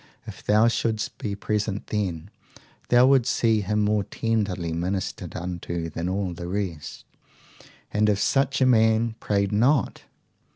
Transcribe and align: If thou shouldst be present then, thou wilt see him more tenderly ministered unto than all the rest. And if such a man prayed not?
If 0.25 0.43
thou 0.43 0.67
shouldst 0.67 1.19
be 1.19 1.35
present 1.35 1.85
then, 1.85 2.31
thou 2.89 3.05
wilt 3.05 3.27
see 3.27 3.61
him 3.61 3.81
more 3.83 4.03
tenderly 4.03 4.73
ministered 4.73 5.35
unto 5.35 5.91
than 5.91 6.09
all 6.09 6.33
the 6.33 6.47
rest. 6.47 7.05
And 7.93 8.09
if 8.09 8.17
such 8.17 8.61
a 8.61 8.65
man 8.65 9.13
prayed 9.19 9.51
not? 9.51 10.01